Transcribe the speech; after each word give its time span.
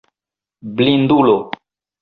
Blindulo! 0.79 1.37